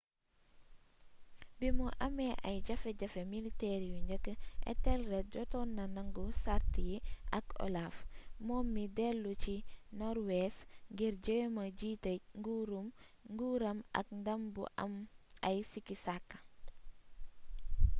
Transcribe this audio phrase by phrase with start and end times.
[1.59, 4.27] bimu amee ay jafe-jafe militeer yu njëkk
[4.71, 6.97] ethelred jotoon na nangu sàrt yi
[7.37, 7.95] ak olaf
[8.45, 9.55] moom mii dellu ca
[9.99, 10.55] norwees
[10.93, 12.19] ngir jéema jiitee
[13.33, 14.93] nguuram ak ndam bu am
[15.47, 16.37] ay sikki-sakka